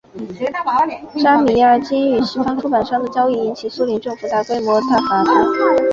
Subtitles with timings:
[1.23, 5.77] 扎米亚京与西方出版商的交易引起苏联政府大规模挞伐他。